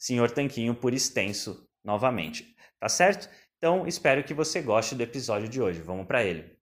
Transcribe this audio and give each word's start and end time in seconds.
Senhor 0.00 0.30
Tanquinho 0.30 0.74
por 0.74 0.94
extenso 0.94 1.68
novamente. 1.84 2.56
Tá 2.80 2.88
certo? 2.88 3.28
Então, 3.58 3.86
espero 3.86 4.24
que 4.24 4.32
você 4.32 4.62
goste 4.62 4.94
do 4.94 5.02
episódio 5.02 5.46
de 5.46 5.60
hoje. 5.60 5.82
Vamos 5.82 6.06
para 6.06 6.24
ele. 6.24 6.56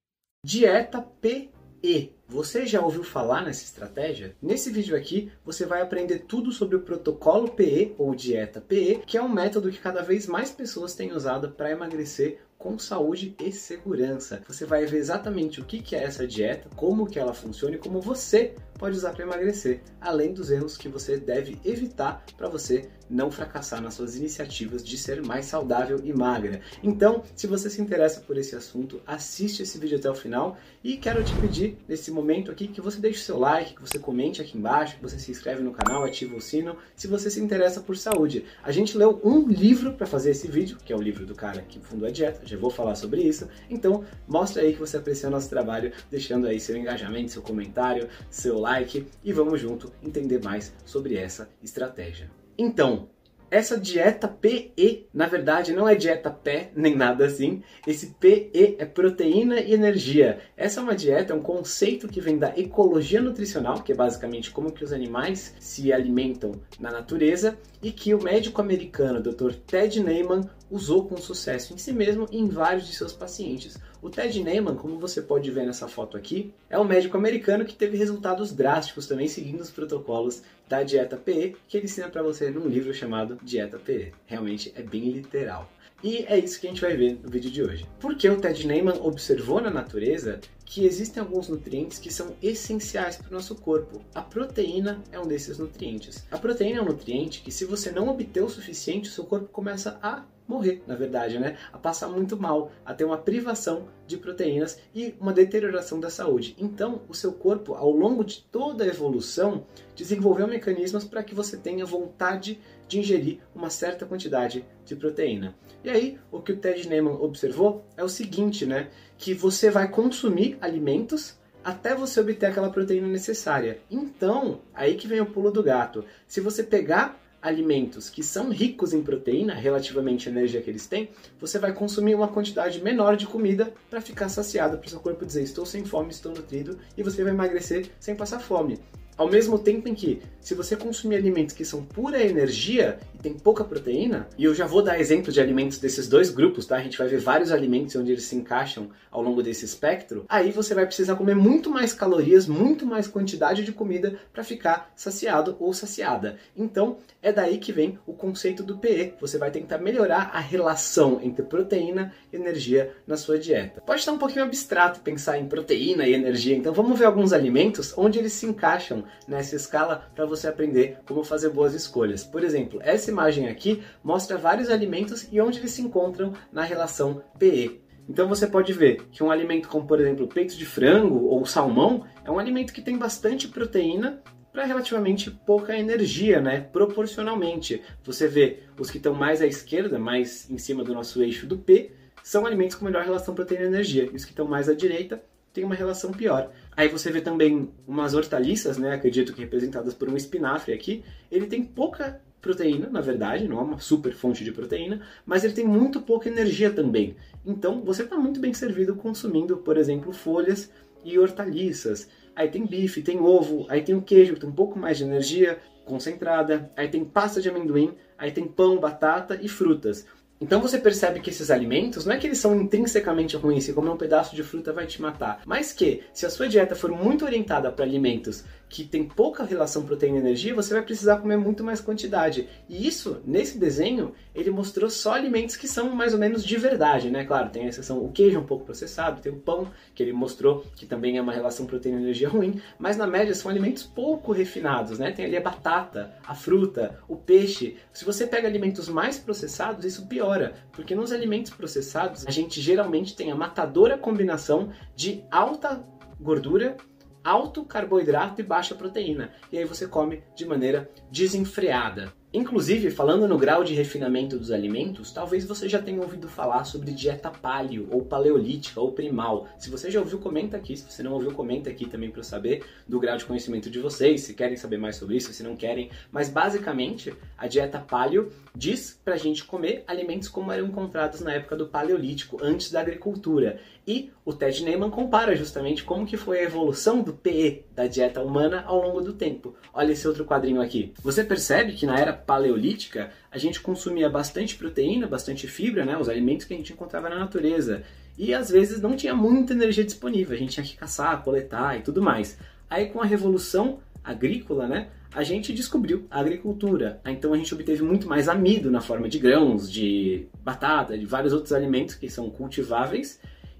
Dieta 0.45 1.01
PE. 1.01 2.18
Você 2.31 2.67
já 2.67 2.83
ouviu 2.83 3.03
falar 3.03 3.43
nessa 3.43 3.65
estratégia? 3.65 4.37
Nesse 4.43 4.71
vídeo 4.71 4.95
aqui, 4.95 5.33
você 5.43 5.65
vai 5.65 5.81
aprender 5.81 6.27
tudo 6.29 6.53
sobre 6.53 6.77
o 6.77 6.83
protocolo 6.83 7.49
PE 7.49 7.95
ou 7.97 8.15
dieta 8.15 8.61
PE, 8.61 9.01
que 9.07 9.17
é 9.17 9.23
um 9.23 9.31
método 9.31 9.71
que 9.71 9.79
cada 9.79 10.03
vez 10.03 10.27
mais 10.27 10.51
pessoas 10.51 10.95
têm 10.95 11.11
usado 11.15 11.53
para 11.53 11.71
emagrecer 11.71 12.39
com 12.59 12.79
saúde 12.79 13.35
e 13.41 13.53
segurança. 13.53 14.43
Você 14.47 14.67
vai 14.67 14.85
ver 14.85 14.99
exatamente 14.99 15.61
o 15.61 15.65
que 15.65 15.95
é 15.95 16.03
essa 16.03 16.27
dieta, 16.27 16.69
como 16.75 17.07
que 17.07 17.19
ela 17.19 17.33
funciona 17.33 17.77
e 17.77 17.79
como 17.79 18.01
você 18.01 18.55
pode 18.79 18.97
usar 18.97 19.13
para 19.13 19.25
emagrecer, 19.25 19.81
além 20.01 20.33
dos 20.33 20.51
erros 20.51 20.77
que 20.77 20.89
você 20.89 21.17
deve 21.17 21.59
evitar 21.65 22.25
para 22.37 22.49
você 22.49 22.89
não 23.11 23.31
fracassar 23.31 23.81
nas 23.81 23.95
suas 23.95 24.17
iniciativas 24.17 24.85
de 24.85 24.97
ser 24.99 25.23
mais 25.25 25.47
saudável 25.47 26.01
e 26.05 26.13
magra. 26.13 26.61
Então, 26.83 27.23
se 27.35 27.47
você 27.47 27.71
se 27.71 27.81
interessa 27.81 28.21
por 28.21 28.37
esse 28.37 28.55
assunto, 28.55 29.01
assiste 29.07 29.63
esse 29.63 29.79
vídeo 29.79 29.99
até 29.99 30.11
o 30.11 30.15
final 30.15 30.57
e 30.85 30.97
quero 30.97 31.25
te 31.25 31.35
pedir 31.37 31.79
nesse 31.89 32.11
momento 32.19 32.51
aqui 32.51 32.67
que 32.67 32.81
você 32.81 33.01
deixe 33.01 33.21
o 33.21 33.23
seu 33.23 33.39
like, 33.39 33.75
que 33.75 33.81
você 33.81 33.99
comente 33.99 34.43
aqui 34.43 34.59
embaixo, 34.59 34.97
que 34.97 35.03
você 35.03 35.19
se 35.19 35.31
inscreve 35.31 35.63
no 35.63 35.73
canal, 35.73 36.05
ativa 36.05 36.37
o 36.37 36.41
sino, 36.41 36.77
se 36.97 37.07
você 37.07 37.31
se 37.31 37.41
interessa 37.41 37.81
por 37.81 37.97
saúde. 37.97 38.45
A 38.63 38.73
gente 38.73 38.99
leu 38.99 39.21
um 39.25 39.47
livro 39.47 39.93
para 39.93 40.07
fazer 40.07 40.31
esse 40.31 40.49
vídeo, 40.49 40.77
que 40.85 40.93
é 40.93 40.97
o 40.97 41.01
livro 41.01 41.25
do 41.25 41.35
cara 41.35 41.63
que 41.63 41.79
fundou 41.79 42.09
a 42.09 42.11
dieta, 42.11 42.41
já 42.45 42.57
vou 42.57 42.71
falar 42.71 42.97
sobre 42.97 43.23
isso. 43.23 43.49
Então, 43.71 44.05
mostra 44.27 44.63
aí 44.63 44.73
que 44.73 44.81
você 44.81 44.97
aprecia 44.97 45.29
o 45.29 45.33
nosso 45.33 45.49
trabalho, 45.49 45.93
deixando 46.11 46.47
aí 46.47 46.59
seu 46.59 46.77
engajamento, 46.77 47.31
seu 47.31 47.43
comentário, 47.43 48.09
seu 48.29 48.59
like 48.59 49.07
e 49.23 49.33
vamos 49.33 49.61
junto 49.61 49.93
entender 50.03 50.43
mais 50.43 50.73
sobre 50.85 51.17
essa 51.17 51.49
estratégia. 51.63 52.31
Então, 52.57 53.09
essa 53.51 53.79
dieta 53.79 54.29
PE, 54.29 55.07
na 55.13 55.27
verdade, 55.27 55.73
não 55.73 55.89
é 55.89 55.95
dieta 55.95 56.31
pé 56.31 56.71
nem 56.75 56.95
nada 56.95 57.27
assim. 57.27 57.63
Esse 57.87 58.09
PE 58.19 58.77
é 58.79 58.85
proteína 58.85 59.61
e 59.61 59.73
energia. 59.73 60.41
Essa 60.57 60.81
é 60.81 60.83
uma 60.83 60.95
dieta, 60.95 61.33
é 61.33 61.37
um 61.37 61.43
conceito 61.43 62.09
que 62.09 62.21
vem 62.21 62.37
da 62.37 62.53
ecologia 62.59 63.21
nutricional, 63.21 63.83
que 63.83 63.93
é 63.93 63.95
basicamente 63.95 64.51
como 64.51 64.73
que 64.73 64.85
os 64.85 64.93
animais 64.93 65.55
se 65.59 65.93
alimentam 65.93 66.53
na 66.79 66.91
natureza, 66.91 67.59
e 67.83 67.93
que 67.93 68.15
o 68.15 68.23
médico 68.23 68.61
americano 68.61 69.23
Dr. 69.23 69.55
Ted 69.67 70.03
Neyman 70.03 70.43
usou 70.71 71.07
com 71.07 71.17
sucesso 71.17 71.73
em 71.73 71.79
si 71.79 71.93
mesmo 71.93 72.27
e 72.31 72.39
em 72.39 72.49
vários 72.49 72.87
de 72.87 72.95
seus 72.95 73.13
pacientes. 73.13 73.79
O 74.01 74.09
Ted 74.09 74.43
Neyman, 74.43 74.77
como 74.77 74.97
você 74.99 75.21
pode 75.21 75.51
ver 75.51 75.67
nessa 75.67 75.89
foto 75.89 76.17
aqui, 76.17 76.55
é 76.71 76.79
um 76.79 76.85
médico 76.85 77.17
americano 77.17 77.65
que 77.65 77.75
teve 77.75 77.97
resultados 77.97 78.53
drásticos 78.53 79.09
também 79.09 79.27
seguindo 79.27 79.61
os 79.61 79.73
protocolos 79.73 80.41
da 80.69 80.85
dieta 80.85 81.17
PE, 81.17 81.57
que 81.67 81.77
ele 81.77 81.87
ensina 81.87 82.09
para 82.09 82.23
você 82.23 82.49
num 82.49 82.69
livro 82.69 82.95
chamado 82.95 83.39
Dieta 83.43 83.77
PE. 83.77 84.13
Realmente 84.25 84.73
é 84.77 84.83
bem 84.83 85.11
literal. 85.11 85.69
E 86.01 86.25
é 86.29 86.39
isso 86.39 86.61
que 86.61 86.69
a 86.69 86.71
gente 86.71 86.81
vai 86.81 86.97
ver 86.97 87.19
no 87.21 87.29
vídeo 87.29 87.51
de 87.51 87.61
hoje. 87.61 87.89
Porque 87.99 88.29
o 88.29 88.41
Ted 88.41 88.65
Neyman 88.69 89.01
observou 89.01 89.61
na 89.61 89.71
natureza 89.71 90.39
que 90.65 90.85
existem 90.85 91.21
alguns 91.21 91.49
nutrientes 91.49 91.99
que 91.99 92.13
são 92.13 92.37
essenciais 92.41 93.17
para 93.17 93.31
o 93.31 93.33
nosso 93.33 93.57
corpo. 93.57 94.01
A 94.15 94.23
proteína 94.23 95.03
é 95.11 95.19
um 95.19 95.27
desses 95.27 95.59
nutrientes. 95.59 96.25
A 96.31 96.39
proteína 96.39 96.79
é 96.79 96.83
um 96.83 96.87
nutriente 96.87 97.41
que, 97.41 97.51
se 97.51 97.65
você 97.65 97.91
não 97.91 98.09
obter 98.09 98.45
o 98.45 98.49
suficiente, 98.49 99.09
o 99.09 99.13
seu 99.13 99.25
corpo 99.25 99.49
começa 99.49 99.99
a 100.01 100.25
morrer, 100.49 100.83
na 100.87 100.97
verdade, 100.97 101.39
né? 101.39 101.59
A 101.73 101.79
passar 101.79 102.09
muito 102.09 102.37
mal, 102.37 102.73
a 102.85 102.95
ter 102.95 103.05
uma 103.05 103.19
privação 103.19 103.87
de 104.07 104.17
proteínas 104.17 104.81
e 104.95 105.15
uma 105.21 105.33
deterioração 105.33 106.01
da 106.01 106.09
saúde. 106.09 106.57
Então, 106.59 107.03
o 107.09 107.15
seu 107.15 107.33
corpo, 107.33 107.75
ao 107.75 107.91
longo 107.91 108.25
de 108.25 108.43
toda 108.51 108.83
a 108.83 108.87
evolução, 108.87 109.67
desenvolveu 109.95 110.49
mecanismos 110.49 111.05
para 111.05 111.23
que 111.23 111.35
você 111.35 111.59
tenha 111.59 111.85
vontade 111.85 112.59
de 112.89 112.99
ingerir 112.99 113.41
uma 113.55 113.69
certa 113.69 114.07
quantidade 114.07 114.65
de 114.87 114.97
proteína. 114.97 115.55
E 115.85 115.91
aí, 115.91 116.19
o 116.33 116.41
que 116.41 116.53
o 116.53 116.57
Ted 116.57 116.89
Neyman 116.89 117.19
observou 117.21 117.85
é 117.97 118.03
o 118.03 118.09
seguinte, 118.09 118.65
né? 118.65 118.89
Que 119.19 119.35
você 119.35 119.71
vai 119.71 119.91
consumir 119.91 120.57
alimentos 120.61 121.39
até 121.63 121.95
você 121.95 122.21
obter 122.21 122.47
aquela 122.47 122.71
proteína 122.71 123.07
necessária. 123.07 123.81
Então, 123.91 124.63
aí 124.73 124.95
que 124.95 125.07
vem 125.07 125.21
o 125.21 125.27
pulo 125.27 125.51
do 125.51 125.63
gato. 125.63 126.05
Se 126.27 126.41
você 126.41 126.63
pegar 126.63 127.21
alimentos 127.41 128.11
que 128.11 128.23
são 128.23 128.51
ricos 128.51 128.93
em 128.93 129.03
proteína, 129.03 129.55
relativamente 129.55 130.29
à 130.29 130.33
energia 130.33 130.61
que 130.61 130.71
eles 130.71 130.87
têm, 130.87 131.11
você 131.41 131.59
vai 131.59 131.73
consumir 131.73 132.15
uma 132.15 132.29
quantidade 132.29 132.83
menor 132.83 133.17
de 133.17 133.27
comida 133.27 133.73
para 133.89 134.01
ficar 134.01 134.29
saciado, 134.29 134.79
para 134.79 134.87
o 134.87 134.91
seu 134.91 135.01
corpo 135.01 135.25
dizer 135.25 135.43
estou 135.43 135.65
sem 135.65 135.85
fome, 135.85 136.11
estou 136.11 136.33
nutrido, 136.33 136.79
e 136.97 137.03
você 137.03 137.23
vai 137.23 137.33
emagrecer 137.33 137.91
sem 138.01 138.15
passar 138.15 138.41
fome. 138.41 138.79
Ao 139.19 139.29
mesmo 139.29 139.59
tempo 139.59 139.89
em 139.89 139.97
que, 139.97 140.23
se 140.41 140.55
você 140.55 140.77
consumir 140.77 141.17
alimentos 141.17 141.53
que 141.53 141.65
são 141.65 141.85
pura 141.85 142.23
energia 142.23 143.01
e 143.13 143.19
tem 143.19 143.35
pouca 143.35 143.65
proteína, 143.65 144.29
e 144.39 144.45
eu 144.45 144.55
já 144.55 144.65
vou 144.65 144.81
dar 144.81 145.01
exemplo 145.01 145.33
de 145.33 145.41
alimentos 145.41 145.79
desses 145.79 146.07
dois 146.07 146.31
grupos, 146.31 146.67
tá? 146.67 146.77
A 146.77 146.81
gente 146.81 146.97
vai 146.97 147.09
ver 147.09 147.19
vários 147.19 147.51
alimentos 147.51 147.97
onde 147.97 148.13
eles 148.13 148.23
se 148.23 148.37
encaixam 148.37 148.91
ao 149.11 149.21
longo 149.21 149.43
desse 149.43 149.65
espectro. 149.65 150.25
Aí 150.29 150.53
você 150.53 150.73
vai 150.73 150.87
precisar 150.87 151.17
comer 151.17 151.35
muito 151.35 151.69
mais 151.69 151.93
calorias, 151.93 152.47
muito 152.47 152.87
mais 152.87 153.09
quantidade 153.09 153.65
de 153.65 153.73
comida 153.73 154.17
para 154.33 154.45
ficar 154.45 154.93
saciado 154.95 155.57
ou 155.59 155.75
saciada. 155.75 156.39
Então, 156.57 156.99
é 157.21 157.33
daí 157.33 157.59
que 157.59 157.73
vem 157.73 157.99
o 158.07 158.13
conceito 158.13 158.63
do 158.63 158.79
PE. 158.79 159.15
Você 159.21 159.37
vai 159.37 159.51
tentar 159.51 159.79
melhorar 159.79 160.31
a 160.33 160.39
relação 160.39 161.19
entre 161.21 161.43
proteína 161.43 162.15
e 162.33 162.37
energia 162.37 162.95
na 163.05 163.17
sua 163.17 163.37
dieta. 163.37 163.81
Pode 163.81 163.99
estar 163.99 164.13
um 164.13 164.19
pouquinho 164.19 164.45
abstrato 164.45 165.01
pensar 165.01 165.39
em 165.39 165.49
proteína 165.49 166.07
e 166.07 166.15
energia, 166.15 166.57
então 166.57 166.73
vamos 166.73 166.97
ver 166.97 167.07
alguns 167.07 167.33
alimentos 167.33 167.93
onde 167.97 168.21
eles 168.21 168.33
se 168.33 168.47
encaixam 168.47 169.08
nessa 169.27 169.57
escala 169.57 170.11
para 170.15 170.27
você 170.27 170.49
aprender 170.49 170.99
como 171.07 171.25
fazer 171.25 171.51
boas 171.51 171.75
escolhas. 171.75 172.25
Por 172.25 172.43
exemplo, 172.43 172.81
essa 172.83 173.11
imagem 173.11 173.49
aqui 173.49 173.83
mostra 174.03 174.37
vários 174.37 174.71
alimentos 174.71 175.29
e 175.31 175.41
onde 175.41 175.59
eles 175.59 175.73
se 175.73 175.83
encontram 175.83 176.33
na 176.53 176.63
relação 176.63 177.23
PE. 177.39 177.81
Então 178.09 178.27
você 178.27 178.47
pode 178.47 178.73
ver 178.73 179.03
que 179.11 179.23
um 179.23 179.31
alimento 179.31 179.69
como, 179.69 179.87
por 179.87 180.01
exemplo, 180.01 180.27
peito 180.27 180.57
de 180.57 180.65
frango 180.65 181.27
ou 181.27 181.45
salmão 181.45 182.05
é 182.25 182.31
um 182.31 182.39
alimento 182.39 182.73
que 182.73 182.81
tem 182.81 182.97
bastante 182.97 183.47
proteína 183.49 184.23
para 184.51 184.65
relativamente 184.65 185.31
pouca 185.31 185.79
energia, 185.79 186.41
né? 186.41 186.61
Proporcionalmente. 186.61 187.83
Você 188.03 188.27
vê 188.27 188.61
os 188.79 188.91
que 188.91 188.97
estão 188.97 189.15
mais 189.15 189.43
à 189.43 189.47
esquerda, 189.47 189.99
mais 189.99 190.51
em 190.51 190.57
cima 190.57 190.83
do 190.83 190.95
nosso 190.95 191.23
eixo 191.23 191.47
do 191.47 191.59
P, 191.59 191.93
são 192.23 192.47
alimentos 192.47 192.77
com 192.77 192.85
melhor 192.85 193.05
relação 193.05 193.35
proteína-energia. 193.35 194.09
E 194.11 194.17
os 194.17 194.25
que 194.25 194.33
estão 194.33 194.47
mais 194.47 194.69
à 194.69 194.75
direita 194.75 195.23
têm 195.53 195.65
uma 195.65 195.75
relação 195.75 196.13
pior. 196.13 196.51
Aí 196.77 196.89
você 196.89 197.11
vê 197.11 197.21
também 197.21 197.71
umas 197.87 198.15
hortaliças, 198.15 198.79
né, 198.79 198.95
acredito 198.95 199.33
que 199.33 199.41
representadas 199.41 199.95
por 199.95 200.09
um 200.09 200.17
espinafre 200.17 200.73
aqui, 200.73 201.03
ele 201.31 201.47
tem 201.47 201.65
pouca 201.65 202.21
proteína, 202.41 202.89
na 202.89 203.01
verdade, 203.01 203.49
não 203.49 203.59
é 203.59 203.63
uma 203.63 203.81
super 203.81 204.13
fonte 204.13 204.45
de 204.45 204.53
proteína, 204.53 205.03
mas 205.27 205.45
ele 205.45 205.55
tem 205.55 205.67
muito 205.67 206.01
pouca 206.01 206.29
energia 206.29 206.71
também. 206.71 207.17
Então 207.45 207.83
você 207.83 208.03
está 208.05 208.17
muito 208.17 208.39
bem 208.41 208.55
servido 208.55 208.95
consumindo, 208.95 209.57
por 209.57 209.77
exemplo, 209.77 210.13
folhas 210.13 210.71
e 211.05 211.19
hortaliças. 211.19 212.09
Aí 212.35 212.49
tem 212.49 212.65
bife, 212.65 213.03
tem 213.03 213.19
ovo, 213.19 213.67
aí 213.69 213.83
tem 213.83 213.95
o 213.95 214.03
queijo 214.03 214.35
que 214.35 214.41
tem 214.41 214.49
um 214.49 214.55
pouco 214.55 214.79
mais 214.79 214.99
de 214.99 215.05
energia 215.05 215.59
concentrada, 215.85 216.71
aí 216.77 216.87
tem 216.89 217.05
pasta 217.05 217.41
de 217.41 217.49
amendoim, 217.49 217.95
aí 218.17 218.31
tem 218.31 218.47
pão, 218.47 218.79
batata 218.79 219.39
e 219.43 219.49
frutas. 219.49 220.07
Então 220.41 220.61
você 220.61 220.79
percebe 220.79 221.21
que 221.21 221.31
esses 221.31 221.51
alimentos 221.51 222.07
não 222.07 222.15
é 222.15 222.19
que 222.19 222.27
eles 222.27 222.39
são 222.39 222.55
intrinsecamente 222.61 223.37
ruins, 223.37 223.65
se 223.65 223.73
comer 223.73 223.91
um 223.91 223.97
pedaço 223.97 224.37
de 224.37 224.43
fruta 224.43 224.73
vai 224.73 224.87
te 224.87 225.03
matar, 225.03 225.43
mas 225.45 225.73
que 225.73 226.05
se 226.13 226.25
a 226.25 226.31
sua 226.31 226.49
dieta 226.49 226.77
for 226.77 226.93
muito 226.93 227.25
orientada 227.25 227.73
para 227.73 227.85
alimentos 227.85 228.45
que 228.69 228.85
tem 228.85 229.05
pouca 229.05 229.45
relação 229.45 229.83
proteína 229.83 230.19
e 230.19 230.21
energia, 230.21 230.55
você 230.55 230.75
vai 230.75 230.83
precisar 230.83 231.17
comer 231.17 231.39
muito 231.39 231.65
mais 231.65 231.81
quantidade. 231.81 232.49
E 232.69 232.87
isso, 232.87 233.21
nesse 233.25 233.59
desenho, 233.59 234.13
ele 234.35 234.51
mostrou 234.51 234.91
só 234.91 235.15
alimentos 235.15 235.57
que 235.57 235.67
são 235.67 235.91
mais 235.91 236.13
ou 236.13 236.21
menos 236.21 236.45
de 236.45 236.57
verdade, 236.57 237.11
né? 237.11 237.25
Claro, 237.25 237.49
tem 237.49 237.65
a 237.65 237.69
exceção, 237.69 238.05
o 238.05 238.13
queijo 238.13 238.37
é 238.37 238.41
um 238.41 238.45
pouco 238.45 238.67
processado, 238.67 239.23
tem 239.23 239.33
o 239.33 239.37
pão, 239.37 239.69
que 239.95 240.03
ele 240.03 240.13
mostrou 240.13 240.67
que 240.77 240.85
também 240.85 241.17
é 241.17 241.23
uma 241.23 241.33
relação 241.33 241.67
proteína 241.67 241.99
e 241.99 242.03
energia 242.03 242.29
ruim, 242.29 242.61
mas 242.79 242.97
na 242.97 243.07
média 243.07 243.35
são 243.35 243.51
alimentos 243.51 243.85
pouco 243.85 244.33
refinados, 244.33 244.99
né? 244.99 245.13
Tem 245.13 245.25
ali 245.25 245.37
a 245.37 245.41
batata, 245.41 246.13
a 246.27 246.35
fruta, 246.35 246.99
o 247.09 247.17
peixe. 247.17 247.77
Se 247.93 248.05
você 248.05 248.27
pega 248.27 248.47
alimentos 248.47 248.89
mais 248.89 249.19
processados, 249.19 249.85
isso 249.85 250.07
piora, 250.07 250.28
porque 250.73 250.95
nos 250.95 251.13
alimentos 251.13 251.53
processados, 251.53 252.27
a 252.27 252.31
gente 252.31 252.61
geralmente 252.61 253.15
tem 253.17 253.31
a 253.31 253.37
matadora 253.37 253.97
combinação 253.97 254.73
de 254.95 255.25
alta 255.31 255.85
gordura 256.21 256.77
alto 257.23 257.65
carboidrato 257.65 258.41
e 258.41 258.45
baixa 258.45 258.75
proteína. 258.75 259.33
E 259.53 259.59
aí 259.59 259.65
você 259.65 259.87
come 259.87 260.23
de 260.35 260.47
maneira 260.47 260.91
desenfreada. 261.11 262.13
Inclusive, 262.31 262.91
falando 262.91 263.27
no 263.27 263.39
grau 263.39 263.65
de 263.65 263.73
refinamento 263.73 264.39
dos 264.39 264.51
alimentos, 264.51 265.11
talvez 265.11 265.47
você 265.47 265.67
já 265.67 265.81
tenha 265.81 266.03
ouvido 266.03 266.29
falar 266.29 266.65
sobre 266.65 266.93
dieta 266.93 267.31
paleo, 267.31 267.89
ou 267.91 268.05
paleolítica, 268.05 268.79
ou 268.79 268.93
primal. 268.93 269.49
Se 269.59 269.71
você 269.71 269.91
já 269.91 269.99
ouviu, 269.99 270.19
comenta 270.19 270.55
aqui. 270.55 270.77
Se 270.77 270.85
você 270.85 271.03
não 271.03 271.15
ouviu, 271.15 271.33
comenta 271.33 271.71
aqui 271.71 271.89
também 271.89 272.11
para 272.11 272.21
eu 272.21 272.25
saber 272.25 272.67
do 272.87 273.01
grau 273.01 273.17
de 273.17 273.25
conhecimento 273.25 273.71
de 273.71 273.79
vocês, 273.79 274.21
se 274.21 274.35
querem 274.35 274.59
saber 274.59 274.77
mais 274.77 274.97
sobre 274.97 275.17
isso, 275.17 275.33
se 275.33 275.43
não 275.43 275.57
querem. 275.57 275.89
Mas 276.13 276.29
basicamente, 276.29 277.15
a 277.39 277.47
dieta 277.47 277.79
paleo 277.79 278.31
diz 278.55 279.01
pra 279.03 279.17
gente 279.17 279.45
comer 279.45 279.83
alimentos 279.87 280.29
como 280.29 280.53
eram 280.53 280.67
encontrados 280.67 281.21
na 281.21 281.33
época 281.33 281.57
do 281.57 281.67
paleolítico, 281.67 282.37
antes 282.43 282.71
da 282.71 282.81
agricultura. 282.81 283.59
E 283.89 284.11
o 284.23 284.35
Ted 284.35 284.63
Neyman 284.63 284.91
compara 284.91 285.35
justamente 285.35 285.83
como 285.83 286.05
que 286.05 286.19
foi 286.19 286.41
a 286.41 286.43
evolução 286.43 287.01
do 287.01 287.15
PE, 287.15 287.65
da 287.75 287.87
dieta 287.87 288.21
humana, 288.21 288.63
ao 288.67 288.83
longo 288.83 289.01
do 289.01 289.15
tempo. 289.15 289.57
Olha 289.73 289.93
esse 289.93 290.07
outro 290.07 290.27
quadrinho 290.27 290.61
aqui. 290.61 290.93
Você 291.03 291.25
percebe 291.25 291.73
que 291.73 291.87
na 291.87 291.99
era 291.99 292.13
paleolítica 292.13 293.11
a 293.31 293.39
gente 293.39 293.61
consumia 293.61 294.11
bastante 294.11 294.57
proteína, 294.57 295.07
bastante 295.07 295.49
fibra, 295.49 295.87
né, 295.87 295.97
os 295.97 296.07
alimentos 296.07 296.45
que 296.45 296.53
a 296.53 296.57
gente 296.59 296.75
encontrava 296.75 297.09
na 297.09 297.19
natureza. 297.19 297.83
E 298.19 298.35
às 298.35 298.51
vezes 298.51 298.79
não 298.83 298.95
tinha 298.95 299.15
muita 299.15 299.55
energia 299.55 299.85
disponível, 299.85 300.37
a 300.37 300.39
gente 300.39 300.53
tinha 300.53 300.67
que 300.67 300.77
caçar, 300.77 301.23
coletar 301.23 301.79
e 301.79 301.81
tudo 301.81 302.03
mais. 302.03 302.37
Aí 302.69 302.91
com 302.91 303.01
a 303.01 303.07
revolução 303.07 303.79
agrícola, 304.05 304.69
né, 304.69 304.89
a 305.15 305.23
gente 305.23 305.51
descobriu 305.51 306.07
a 306.11 306.21
agricultura. 306.21 307.01
Então 307.07 307.33
a 307.33 307.39
gente 307.39 307.55
obteve 307.55 307.83
muito 307.83 308.07
mais 308.07 308.29
amido 308.29 308.71
na 308.71 308.83
forma 308.83 309.09
de 309.09 309.19
grãos, 309.19 309.73
de 309.73 310.27
batata, 310.45 310.99
de 310.99 311.07
vários 311.07 311.33
outros 311.33 311.55
alimentos 311.55 311.95
que 311.95 312.11
são 312.11 312.29
cultiváveis 312.29 313.19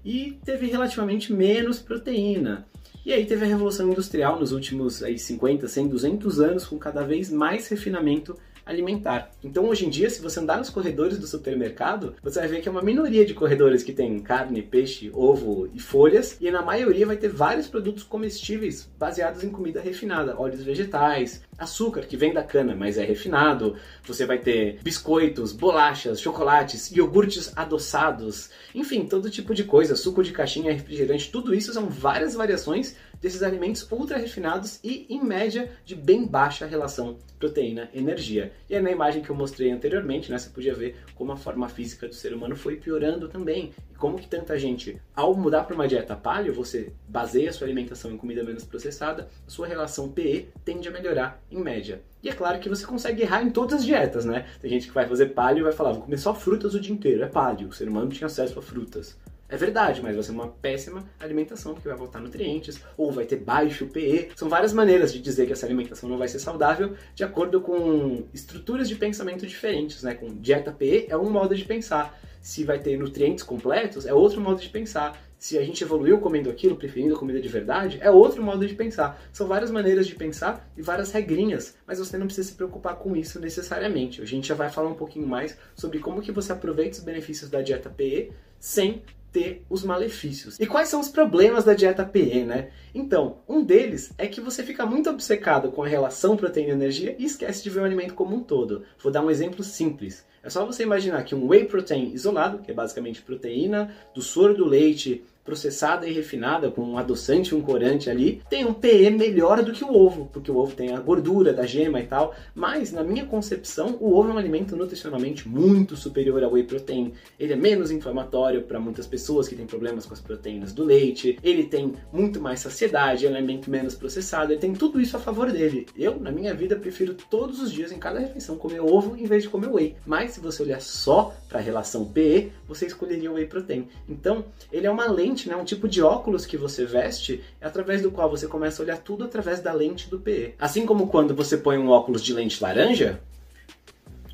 e 0.09 0.39
teve 0.43 0.65
relativamente 0.65 1.31
menos 1.31 1.77
proteína. 1.77 2.65
E 3.05 3.13
aí 3.13 3.27
teve 3.27 3.45
a 3.45 3.47
Revolução 3.47 3.91
Industrial 3.91 4.39
nos 4.39 4.51
últimos 4.51 5.03
aí, 5.03 5.19
50, 5.19 5.67
100, 5.67 5.87
200 5.87 6.39
anos 6.39 6.65
com 6.65 6.79
cada 6.79 7.03
vez 7.03 7.31
mais 7.31 7.67
refinamento 7.67 8.35
alimentar. 8.65 9.29
Então 9.43 9.65
hoje 9.65 9.85
em 9.85 9.89
dia, 9.89 10.09
se 10.09 10.19
você 10.19 10.39
andar 10.39 10.57
nos 10.57 10.71
corredores 10.71 11.19
do 11.19 11.27
supermercado, 11.27 12.15
você 12.23 12.39
vai 12.39 12.47
ver 12.47 12.61
que 12.61 12.67
é 12.67 12.71
uma 12.71 12.81
minoria 12.81 13.23
de 13.23 13.35
corredores 13.35 13.83
que 13.83 13.93
tem 13.93 14.17
carne, 14.19 14.63
peixe, 14.63 15.11
ovo 15.13 15.69
e 15.75 15.79
folhas, 15.79 16.37
e 16.41 16.49
na 16.49 16.63
maioria 16.63 17.05
vai 17.05 17.17
ter 17.17 17.29
vários 17.29 17.67
produtos 17.67 18.03
comestíveis 18.03 18.89
baseados 18.97 19.43
em 19.43 19.49
comida 19.49 19.79
refinada, 19.79 20.39
óleos 20.39 20.63
vegetais, 20.63 21.43
açúcar 21.59 22.01
que 22.01 22.17
vem 22.17 22.33
da 22.33 22.43
cana, 22.43 22.75
mas 22.75 22.97
é 22.97 23.03
refinado. 23.03 23.75
Você 24.03 24.25
vai 24.25 24.37
ter 24.37 24.79
biscoitos, 24.81 25.51
bolachas, 25.51 26.21
chocolates, 26.21 26.91
iogurtes 26.91 27.51
adoçados, 27.55 28.49
enfim, 28.73 29.05
todo 29.05 29.29
tipo 29.29 29.53
de 29.53 29.63
coisa, 29.63 29.95
suco 29.95 30.23
de 30.23 30.31
caixinha, 30.31 30.73
refrigerante, 30.73 31.31
tudo 31.31 31.53
isso 31.53 31.73
são 31.73 31.87
várias 31.87 32.33
variações 32.33 32.95
desses 33.21 33.43
alimentos 33.43 33.85
ultra 33.91 34.17
refinados 34.17 34.79
e, 34.83 35.05
em 35.09 35.23
média, 35.23 35.71
de 35.85 35.95
bem 35.95 36.25
baixa 36.25 36.65
relação 36.65 37.17
proteína-energia. 37.37 38.53
E 38.69 38.75
aí, 38.75 38.81
na 38.81 38.91
imagem 38.91 39.21
que 39.21 39.29
eu 39.29 39.35
mostrei 39.35 39.71
anteriormente, 39.71 40.31
né, 40.31 40.37
você 40.37 40.49
podia 40.49 40.73
ver 40.73 40.95
como 41.15 41.31
a 41.31 41.37
forma 41.37 41.67
física 41.67 42.07
do 42.07 42.15
ser 42.15 42.33
humano 42.33 42.55
foi 42.55 42.77
piorando 42.77 43.27
também. 43.27 43.73
Como 43.99 44.17
que 44.17 44.27
tanta 44.27 44.57
gente, 44.57 44.99
ao 45.13 45.35
mudar 45.35 45.65
para 45.65 45.75
uma 45.75 45.85
dieta 45.85 46.15
paleo, 46.15 46.53
você 46.53 46.93
baseia 47.05 47.51
sua 47.51 47.67
alimentação 47.67 48.09
em 48.09 48.17
comida 48.17 48.45
menos 48.45 48.63
processada, 48.63 49.27
sua 49.45 49.67
relação 49.67 50.09
PE 50.09 50.47
tende 50.63 50.87
a 50.87 50.91
melhorar 50.91 51.43
em 51.51 51.61
média. 51.61 52.01
E 52.23 52.29
é 52.29 52.33
claro 52.33 52.59
que 52.59 52.69
você 52.69 52.85
consegue 52.85 53.23
errar 53.23 53.43
em 53.43 53.49
todas 53.49 53.79
as 53.79 53.85
dietas, 53.85 54.23
né? 54.23 54.45
Tem 54.61 54.69
gente 54.69 54.87
que 54.87 54.93
vai 54.93 55.05
fazer 55.05 55.27
paleo 55.27 55.59
e 55.59 55.63
vai 55.63 55.73
falar, 55.73 55.91
vou 55.91 56.03
comer 56.03 56.17
só 56.17 56.33
frutas 56.33 56.73
o 56.73 56.79
dia 56.79 56.93
inteiro. 56.93 57.23
É 57.23 57.27
paleo, 57.27 57.67
o 57.67 57.73
ser 57.73 57.89
humano 57.89 58.05
não 58.05 58.11
tinha 58.11 58.27
acesso 58.27 58.57
a 58.57 58.61
frutas. 58.61 59.17
É 59.49 59.57
verdade, 59.57 60.01
mas 60.01 60.13
vai 60.13 60.23
ser 60.23 60.31
uma 60.31 60.47
péssima 60.47 61.03
alimentação, 61.19 61.73
porque 61.73 61.89
vai 61.89 61.97
voltar 61.97 62.21
nutrientes, 62.21 62.79
ou 62.95 63.11
vai 63.11 63.25
ter 63.25 63.37
baixo 63.37 63.87
PE. 63.87 64.29
São 64.35 64.47
várias 64.47 64.71
maneiras 64.71 65.11
de 65.11 65.19
dizer 65.19 65.45
que 65.47 65.51
essa 65.51 65.65
alimentação 65.65 66.07
não 66.07 66.19
vai 66.19 66.27
ser 66.27 66.39
saudável, 66.39 66.93
de 67.15 67.23
acordo 67.23 67.59
com 67.59 68.23
estruturas 68.33 68.87
de 68.87 68.95
pensamento 68.95 69.45
diferentes, 69.45 70.03
né? 70.03 70.13
Com 70.13 70.35
dieta 70.35 70.71
PE 70.71 71.07
é 71.09 71.17
um 71.17 71.29
modo 71.29 71.53
de 71.53 71.65
pensar. 71.65 72.17
Se 72.41 72.63
vai 72.63 72.79
ter 72.79 72.97
nutrientes 72.97 73.43
completos, 73.43 74.05
é 74.05 74.13
outro 74.13 74.39
modo 74.39 74.61
de 74.61 74.69
pensar. 74.69 75.19
Se 75.37 75.57
a 75.57 75.63
gente 75.63 75.83
evoluiu 75.83 76.19
comendo 76.19 76.49
aquilo, 76.49 76.75
preferindo 76.75 77.15
comida 77.15 77.39
de 77.39 77.47
verdade, 77.47 77.97
é 78.01 78.11
outro 78.11 78.43
modo 78.43 78.67
de 78.67 78.75
pensar. 78.75 79.21
São 79.31 79.47
várias 79.47 79.71
maneiras 79.71 80.05
de 80.05 80.15
pensar 80.15 80.69
e 80.75 80.81
várias 80.81 81.11
regrinhas, 81.11 81.77
mas 81.87 81.99
você 81.99 82.17
não 82.17 82.25
precisa 82.25 82.49
se 82.49 82.55
preocupar 82.55 82.95
com 82.95 83.15
isso 83.15 83.39
necessariamente. 83.39 84.21
A 84.21 84.25
gente 84.25 84.47
já 84.47 84.55
vai 84.55 84.69
falar 84.69 84.89
um 84.89 84.95
pouquinho 84.95 85.27
mais 85.27 85.57
sobre 85.75 85.99
como 85.99 86.21
que 86.21 86.31
você 86.31 86.51
aproveita 86.51 86.97
os 86.97 87.03
benefícios 87.03 87.49
da 87.49 87.61
dieta 87.61 87.89
PE 87.89 88.31
sem 88.59 89.01
ter 89.31 89.63
os 89.69 89.83
malefícios. 89.83 90.59
E 90.59 90.65
quais 90.65 90.89
são 90.89 90.99
os 90.99 91.09
problemas 91.09 91.63
da 91.63 91.73
dieta 91.73 92.03
PE, 92.03 92.43
né? 92.43 92.71
Então, 92.93 93.39
um 93.47 93.63
deles 93.63 94.11
é 94.17 94.27
que 94.27 94.41
você 94.41 94.63
fica 94.63 94.85
muito 94.85 95.09
obcecado 95.09 95.71
com 95.71 95.83
a 95.83 95.87
relação 95.87 96.35
proteína-energia 96.35 97.15
e 97.17 97.25
esquece 97.25 97.63
de 97.63 97.69
ver 97.69 97.81
o 97.81 97.85
alimento 97.85 98.13
como 98.13 98.35
um 98.35 98.43
todo. 98.43 98.83
Vou 99.01 99.11
dar 99.11 99.23
um 99.23 99.29
exemplo 99.29 99.63
simples. 99.63 100.25
É 100.41 100.49
só 100.49 100.65
você 100.65 100.83
imaginar 100.83 101.23
que 101.23 101.35
um 101.35 101.47
whey 101.47 101.65
protein 101.65 102.11
isolado, 102.13 102.59
que 102.59 102.71
é 102.71 102.73
basicamente 102.73 103.21
proteína 103.21 103.93
do 104.13 104.21
soro 104.21 104.55
do 104.55 104.65
leite 104.65 105.23
processada 105.49 106.07
e 106.07 106.13
refinada 106.13 106.69
com 106.69 106.83
um 106.83 106.95
adoçante 106.95 107.55
um 107.55 107.61
corante 107.61 108.07
ali, 108.07 108.39
tem 108.47 108.65
um 108.65 108.73
PE 108.73 109.09
melhor 109.09 109.63
do 109.63 109.73
que 109.73 109.83
o 109.83 109.91
ovo, 109.91 110.29
porque 110.31 110.51
o 110.51 110.57
ovo 110.57 110.75
tem 110.75 110.93
a 110.93 110.99
gordura 110.99 111.51
da 111.51 111.65
gema 111.65 111.99
e 111.99 112.05
tal, 112.05 112.35
mas 112.53 112.91
na 112.91 113.03
minha 113.03 113.25
concepção, 113.25 113.97
o 113.99 114.13
ovo 114.15 114.29
é 114.29 114.33
um 114.33 114.37
alimento 114.37 114.75
nutricionalmente 114.75 115.49
muito 115.49 115.95
superior 115.97 116.43
ao 116.43 116.51
whey 116.51 116.61
protein. 116.61 117.13
Ele 117.39 117.53
é 117.53 117.55
menos 117.55 117.89
inflamatório 117.89 118.61
para 118.61 118.79
muitas 118.79 119.07
pessoas 119.07 119.47
que 119.47 119.55
têm 119.55 119.65
problemas 119.65 120.05
com 120.05 120.13
as 120.13 120.21
proteínas 120.21 120.71
do 120.71 120.83
leite, 120.83 121.39
ele 121.41 121.63
tem 121.63 121.95
muito 122.13 122.39
mais 122.39 122.59
saciedade, 122.59 123.25
é 123.25 123.31
um 123.31 123.35
alimento 123.35 123.71
menos 123.71 123.95
processado, 123.95 124.53
ele 124.53 124.61
tem 124.61 124.73
tudo 124.73 125.01
isso 125.01 125.17
a 125.17 125.19
favor 125.19 125.51
dele. 125.51 125.87
Eu, 125.97 126.19
na 126.19 126.31
minha 126.31 126.53
vida, 126.53 126.75
prefiro 126.75 127.15
todos 127.15 127.59
os 127.59 127.71
dias, 127.71 127.91
em 127.91 127.97
cada 127.97 128.19
refeição, 128.19 128.55
comer 128.55 128.81
ovo 128.81 129.17
em 129.17 129.25
vez 129.25 129.41
de 129.41 129.49
comer 129.49 129.71
whey. 129.73 129.95
Mas 130.05 130.31
se 130.31 130.39
você 130.39 130.61
olhar 130.61 130.79
só 130.79 131.33
para 131.47 131.57
a 131.57 131.63
relação 131.63 132.05
PE, 132.05 132.51
você 132.67 132.85
escolheria 132.85 133.31
o 133.31 133.33
whey 133.33 133.47
protein. 133.47 133.87
Então, 134.07 134.45
ele 134.71 134.85
é 134.85 134.91
uma 134.91 135.09
lente 135.09 135.38
lente, 135.39 135.47
né, 135.47 135.55
um 135.55 135.63
tipo 135.63 135.87
de 135.87 136.01
óculos 136.01 136.45
que 136.45 136.57
você 136.57 136.85
veste, 136.85 137.41
é 137.61 137.67
através 137.67 138.01
do 138.01 138.11
qual 138.11 138.29
você 138.29 138.47
começa 138.47 138.81
a 138.81 138.83
olhar 138.83 138.97
tudo 138.97 139.23
através 139.23 139.61
da 139.61 139.71
lente 139.71 140.09
do 140.09 140.19
PE. 140.19 140.55
Assim 140.59 140.85
como 140.85 141.07
quando 141.07 141.35
você 141.35 141.57
põe 141.57 141.77
um 141.77 141.89
óculos 141.89 142.23
de 142.23 142.33
lente 142.33 142.61
laranja, 142.61 143.21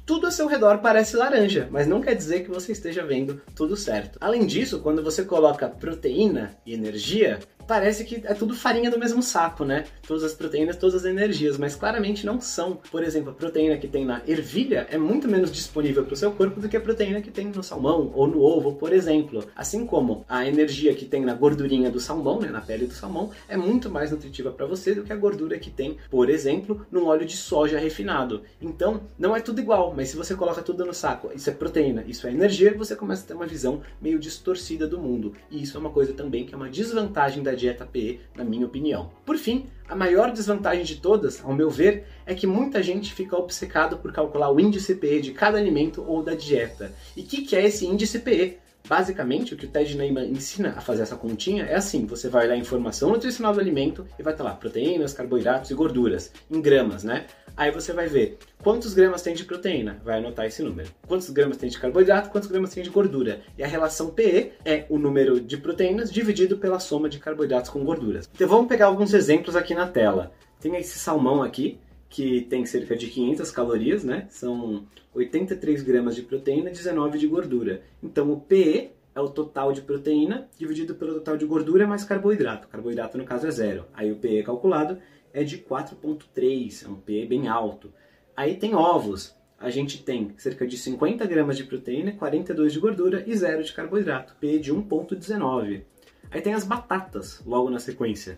tudo 0.05 0.27
ao 0.27 0.31
seu 0.31 0.47
redor 0.47 0.79
parece 0.79 1.15
laranja, 1.15 1.67
mas 1.71 1.88
não 1.88 2.01
quer 2.01 2.15
dizer 2.15 2.43
que 2.43 2.50
você 2.50 2.71
esteja 2.71 3.03
vendo 3.03 3.41
tudo 3.55 3.75
certo. 3.75 4.17
Além 4.21 4.45
disso, 4.45 4.79
quando 4.79 5.03
você 5.03 5.24
coloca 5.24 5.67
proteína 5.67 6.55
e 6.65 6.74
energia, 6.74 7.39
parece 7.67 8.05
que 8.05 8.22
é 8.25 8.34
tudo 8.34 8.55
farinha 8.55 8.89
do 8.89 9.00
mesmo 9.00 9.22
saco, 9.22 9.65
né? 9.65 9.86
Todas 10.07 10.24
as 10.24 10.34
proteínas, 10.34 10.77
todas 10.77 10.95
as 10.95 11.05
energias, 11.05 11.57
mas 11.57 11.75
claramente 11.75 12.25
não 12.25 12.39
são. 12.39 12.79
Por 12.91 13.03
exemplo, 13.03 13.31
a 13.31 13.34
proteína 13.34 13.77
que 13.77 13.88
tem 13.88 14.05
na 14.05 14.22
ervilha 14.27 14.88
é 14.89 14.98
muito 14.98 15.27
menos 15.27 15.51
disponível 15.51 16.03
para 16.03 16.13
o 16.13 16.17
seu 16.17 16.31
corpo 16.31 16.60
do 16.60 16.69
que 16.69 16.77
a 16.77 16.81
proteína 16.81 17.22
que 17.22 17.31
tem 17.31 17.48
no 17.48 17.63
salmão 17.63 18.12
ou 18.13 18.27
no 18.27 18.41
ovo, 18.41 18.75
por 18.75 18.93
exemplo. 18.93 19.43
Assim 19.55 19.86
como 19.86 20.25
a 20.27 20.48
energia 20.48 20.93
que 20.93 21.05
tem 21.05 21.24
na 21.24 21.34
gordurinha 21.34 21.89
do 21.89 22.00
salmão, 22.00 22.39
né, 22.39 22.50
na 22.50 22.62
pele 22.62 22.88
do 22.88 22.93
salmão, 22.93 23.31
é 23.48 23.57
muito 23.57 23.89
mais 23.89 24.12
nutritiva 24.12 24.51
para 24.51 24.65
você 24.65 24.93
do 24.93 25.03
que 25.03 25.13
a 25.13 25.15
gordura 25.15 25.57
que 25.57 25.69
tem, 25.69 25.98
por 26.10 26.29
exemplo, 26.29 26.86
no 26.91 27.07
óleo 27.07 27.25
de 27.25 27.36
soja 27.36 27.79
refinado. 27.79 28.43
Então, 28.62 29.01
não 29.17 29.36
é 29.36 29.39
tudo 29.39 29.60
igual, 29.60 29.93
mas 29.95 30.10
se 30.10 30.17
você 30.17 30.36
coloca 30.36 30.62
tudo 30.62 30.86
no 30.86 30.93
saco, 30.93 31.31
isso 31.34 31.50
é 31.50 31.53
proteína, 31.53 32.03
isso 32.07 32.27
é 32.27 32.31
energia, 32.31 32.75
você 32.77 32.95
começa 32.95 33.24
a 33.24 33.27
ter 33.27 33.34
uma 33.34 33.48
visão 33.48 33.81
meio 34.01 34.19
distorcida 34.19 34.88
do 34.88 35.00
mundo. 35.00 35.34
E 35.50 35.62
isso 35.62 35.77
é 35.77 35.79
uma 35.79 35.89
coisa 35.89 36.13
também 36.13 36.45
que 36.45 36.53
é 36.53 36.57
uma 36.57 36.69
desvantagem 36.69 37.41
da 37.41 37.54
dieta 37.55 37.85
PE, 37.85 38.19
na 38.35 38.43
minha 38.43 38.65
opinião. 38.65 39.12
Por 39.25 39.38
fim, 39.38 39.65
a 39.88 39.95
maior 39.95 40.31
desvantagem 40.31 40.83
de 40.83 40.97
todas, 40.97 41.43
ao 41.43 41.53
meu 41.53 41.69
ver, 41.69 42.05
é 42.25 42.33
que 42.33 42.47
muita 42.47 42.81
gente 42.81 43.13
fica 43.13 43.38
obcecado 43.38 43.97
por 43.97 44.12
calcular 44.12 44.51
o 44.51 44.59
índice 44.59 44.95
PE 44.95 45.21
de 45.21 45.31
cada 45.31 45.57
alimento 45.57 46.03
ou 46.07 46.24
da 46.24 46.33
dieta. 46.33 46.93
E 47.15 47.21
o 47.21 47.25
que, 47.25 47.41
que 47.41 47.55
é 47.55 47.65
esse 47.65 47.85
índice 47.85 48.19
PE? 48.19 48.57
Basicamente, 48.88 49.54
o 49.54 49.58
que 49.58 49.65
o 49.65 49.70
Ted 49.70 49.98
Neyman 49.98 50.30
ensina 50.30 50.74
a 50.77 50.82
fazer 50.82 51.04
essa 51.04 51.15
continha 51.15 51.65
é 51.65 51.75
assim: 51.75 52.06
você 52.06 52.30
vai 52.30 52.46
olhar 52.46 52.54
a 52.56 52.58
informação 52.58 53.10
nutricional 53.10 53.54
do 53.54 53.60
alimento 53.60 54.06
e 54.20 54.24
vai 54.24 54.34
estar 54.34 54.44
lá 54.44 54.54
proteínas, 54.54 55.13
carboidratos 55.13 55.72
e 55.72 55.74
gorduras, 55.74 56.32
em 56.50 56.62
gramas, 56.62 57.04
né? 57.04 57.25
Aí 57.58 57.72
você 57.72 57.94
vai 57.94 58.08
ver 58.08 58.38
quantos 58.62 58.94
gramas 58.94 59.22
tem 59.22 59.34
de 59.34 59.46
proteína, 59.46 60.01
vai 60.04 60.18
anotar 60.18 60.46
esse 60.46 60.62
número. 60.62 60.89
Quantos 61.08 61.30
gramas 61.30 61.58
tem 61.58 61.70
de 61.70 61.80
carboidrato, 61.80 62.30
quantos 62.30 62.50
gramas 62.50 62.74
tem 62.74 62.84
de 62.84 62.89
gordura. 62.89 63.42
E 63.58 63.63
a 63.63 63.68
relação 63.68 64.10
PE 64.10 64.51
é 64.65 64.86
o 64.89 64.98
número 64.98 65.39
de 65.39 65.56
proteínas 65.58 66.12
dividido 66.12 66.58
pela 66.58 66.80
soma 66.80 67.08
de 67.08 67.18
carboidratos 67.18 67.70
com 67.70 67.84
gorduras. 67.86 68.30
Então 68.34 68.48
vamos 68.48 68.68
pegar 68.68 68.88
alguns 68.88 69.13
exemplos 69.13 69.56
aqui 69.56 69.74
na 69.74 69.88
tela. 69.88 70.34
Tem 70.60 70.75
esse 70.75 71.00
salmão 71.00 71.42
aqui, 71.42 71.80
que 72.09 72.41
tem 72.41 72.65
cerca 72.65 72.95
de 72.95 73.07
500 73.07 73.51
calorias, 73.51 74.03
né? 74.03 74.27
São 74.29 74.85
83 75.13 75.81
gramas 75.81 76.15
de 76.15 76.21
proteína, 76.21 76.69
19 76.69 77.17
de 77.17 77.27
gordura. 77.27 77.81
Então 78.01 78.31
o 78.31 78.39
PE 78.39 78.91
é 79.13 79.19
o 79.19 79.29
total 79.29 79.71
de 79.71 79.81
proteína 79.81 80.47
dividido 80.57 80.95
pelo 80.95 81.15
total 81.15 81.38
de 81.38 81.45
gordura 81.45 81.88
mais 81.88 82.03
carboidrato. 82.03 82.67
Carboidrato 82.67 83.17
no 83.17 83.24
caso 83.24 83.47
é 83.47 83.51
zero. 83.51 83.85
Aí 83.93 84.12
o 84.12 84.17
PE 84.17 84.43
calculado 84.43 84.97
é 85.33 85.43
de 85.43 85.57
4,3, 85.57 86.85
é 86.85 86.89
um 86.89 86.95
PE 86.95 87.25
bem 87.25 87.47
alto. 87.47 87.91
Aí 88.35 88.55
tem 88.55 88.75
ovos. 88.75 89.35
A 89.57 89.69
gente 89.69 90.03
tem 90.03 90.33
cerca 90.38 90.67
de 90.67 90.77
50 90.77 91.25
gramas 91.25 91.55
de 91.55 91.63
proteína, 91.63 92.12
42 92.12 92.74
de 92.74 92.79
gordura 92.79 93.24
e 93.25 93.35
zero 93.35 93.63
de 93.63 93.71
carboidrato, 93.71 94.35
PE 94.39 94.59
de 94.59 94.74
1,19. 94.74 95.83
Aí 96.29 96.41
tem 96.41 96.53
as 96.53 96.65
batatas, 96.65 97.41
logo 97.45 97.69
na 97.69 97.79
sequência. 97.79 98.38